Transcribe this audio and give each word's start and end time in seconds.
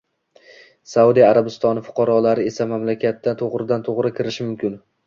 Saudiya 0.93 1.27
Arabistoni 1.35 1.85
fuqarolari 1.91 2.49
esa 2.53 2.69
mamlakatga 2.73 3.39
toʻgʻridan-toʻgʻri 3.45 4.19
kirishi 4.21 4.51
mumkin. 4.53 4.87